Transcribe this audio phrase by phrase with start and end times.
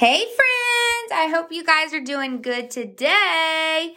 [0.00, 1.12] Hey, friends!
[1.12, 3.94] I hope you guys are doing good today.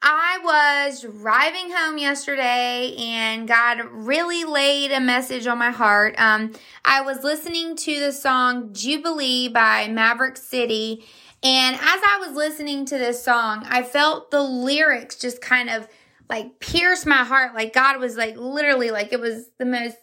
[0.00, 6.14] I was driving home yesterday and God really laid a message on my heart.
[6.16, 6.52] Um,
[6.82, 11.04] I was listening to the song Jubilee by Maverick City.
[11.42, 15.86] And as I was listening to this song, I felt the lyrics just kind of
[16.30, 17.54] like pierce my heart.
[17.54, 19.98] Like God was like literally like it was the most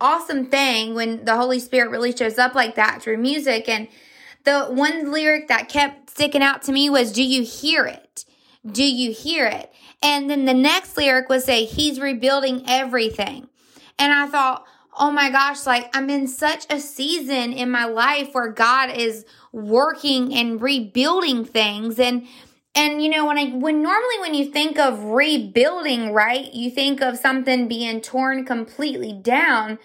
[0.00, 3.68] awesome thing when the Holy Spirit really shows up like that through music.
[3.68, 3.88] And
[4.48, 8.24] the one lyric that kept sticking out to me was, Do you hear it?
[8.66, 9.70] Do you hear it?
[10.02, 13.48] And then the next lyric was say, He's rebuilding everything.
[13.98, 14.64] And I thought,
[14.98, 19.26] oh my gosh, like I'm in such a season in my life where God is
[19.52, 21.98] working and rebuilding things.
[21.98, 22.26] And
[22.74, 27.02] and you know, when I when normally when you think of rebuilding, right, you think
[27.02, 29.78] of something being torn completely down.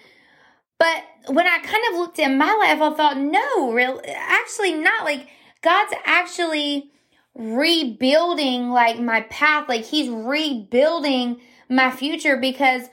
[0.84, 5.04] But when I kind of looked at my life, I thought, no, real actually not
[5.04, 5.28] like
[5.62, 6.90] God's actually
[7.34, 12.90] rebuilding like my path, like he's rebuilding my future because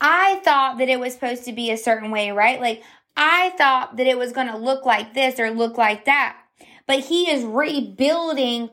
[0.00, 2.60] I thought that it was supposed to be a certain way, right?
[2.60, 2.84] Like
[3.16, 6.36] I thought that it was going to look like this or look like that.
[6.86, 8.70] But he is rebuilding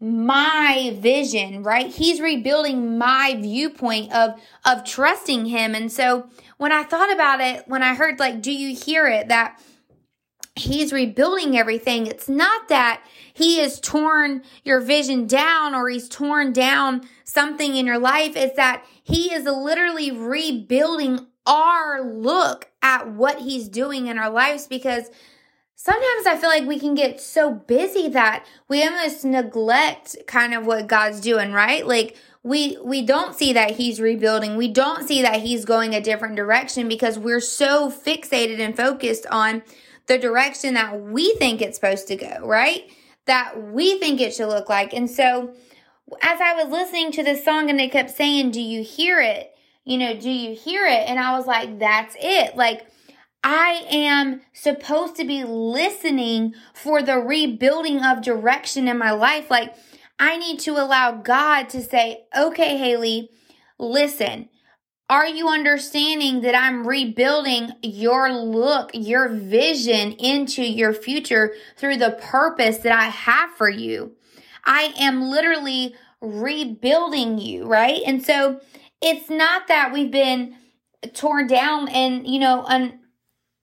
[0.00, 1.86] my vision, right?
[1.86, 5.74] He's rebuilding my viewpoint of of trusting him.
[5.74, 6.26] And so
[6.58, 9.60] when I thought about it, when I heard like do you hear it that
[10.56, 16.52] he's rebuilding everything, it's not that he has torn your vision down or he's torn
[16.52, 23.40] down something in your life, it's that he is literally rebuilding our look at what
[23.40, 25.10] he's doing in our lives because
[25.76, 30.66] sometimes I feel like we can get so busy that we almost neglect kind of
[30.66, 31.86] what God's doing, right?
[31.86, 34.56] Like we we don't see that he's rebuilding.
[34.56, 39.26] We don't see that he's going a different direction because we're so fixated and focused
[39.30, 39.62] on
[40.06, 42.84] the direction that we think it's supposed to go, right?
[43.24, 44.92] That we think it should look like.
[44.92, 45.54] And so
[46.22, 49.54] as I was listening to this song and they kept saying, "Do you hear it?"
[49.84, 52.86] You know, "Do you hear it?" And I was like, "That's it." Like
[53.44, 59.50] I am supposed to be listening for the rebuilding of direction in my life.
[59.50, 59.74] Like,
[60.18, 63.28] I need to allow God to say, okay, Haley,
[63.78, 64.48] listen.
[65.10, 72.18] Are you understanding that I'm rebuilding your look, your vision into your future through the
[72.22, 74.12] purpose that I have for you?
[74.64, 78.00] I am literally rebuilding you, right?
[78.06, 78.60] And so
[79.02, 80.56] it's not that we've been
[81.12, 83.00] torn down and, you know, un-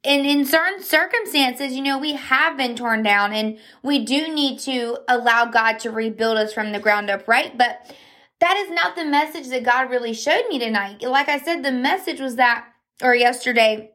[0.03, 4.59] and in certain circumstances, you know, we have been torn down and we do need
[4.59, 7.55] to allow God to rebuild us from the ground up, right?
[7.55, 7.95] But
[8.39, 11.03] that is not the message that God really showed me tonight.
[11.03, 12.65] Like I said, the message was that,
[13.03, 13.91] or yesterday,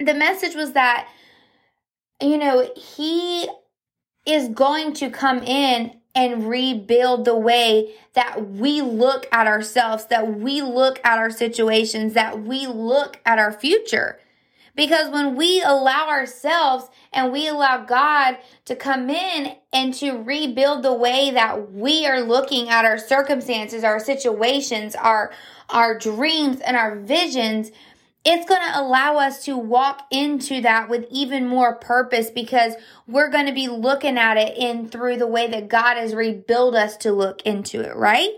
[0.00, 1.06] the message was that,
[2.22, 3.46] you know, He
[4.24, 10.38] is going to come in and rebuild the way that we look at ourselves, that
[10.38, 14.18] we look at our situations, that we look at our future.
[14.76, 20.82] Because when we allow ourselves and we allow God to come in and to rebuild
[20.82, 25.32] the way that we are looking at our circumstances, our situations, our,
[25.70, 27.70] our dreams and our visions,
[28.26, 32.74] it's going to allow us to walk into that with even more purpose because
[33.06, 36.74] we're going to be looking at it in through the way that God has rebuilt
[36.74, 38.30] us to look into it, right?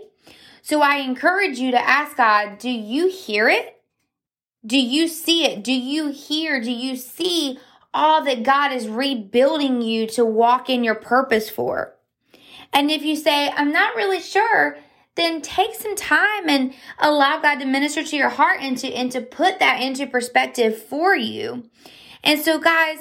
[0.61, 3.78] So I encourage you to ask God, do you hear it?
[4.65, 5.63] Do you see it?
[5.63, 6.61] Do you hear?
[6.61, 7.59] Do you see
[7.93, 11.95] all that God is rebuilding you to walk in your purpose for?
[12.73, 14.77] And if you say, I'm not really sure,
[15.15, 19.11] then take some time and allow God to minister to your heart and to, and
[19.11, 21.69] to put that into perspective for you.
[22.23, 22.99] And so, guys,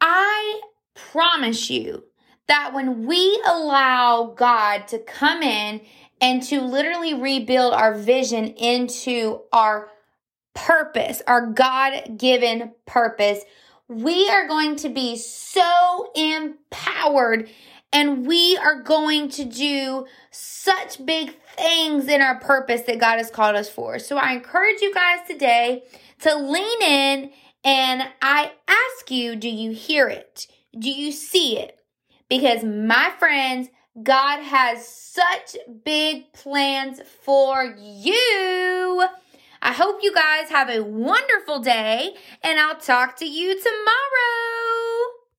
[0.00, 0.60] I
[0.94, 2.04] promise you
[2.46, 5.80] that when we allow God to come in
[6.20, 9.90] and to literally rebuild our vision into our
[10.54, 13.40] purpose, our God given purpose,
[13.88, 17.48] we are going to be so empowered
[17.92, 23.30] and we are going to do such big things in our purpose that God has
[23.30, 23.98] called us for.
[23.98, 25.82] So I encourage you guys today
[26.20, 27.30] to lean in
[27.64, 30.46] and I ask you, do you hear it?
[30.78, 31.78] Do you see it?
[32.28, 33.68] Because my friends,
[34.00, 39.04] God has such big plans for you.
[39.62, 44.59] I hope you guys have a wonderful day, and I'll talk to you tomorrow.